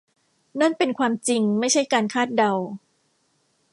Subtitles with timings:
[0.59, 2.53] นั่นเป็นความจริงไม่ใช่การคาดเดา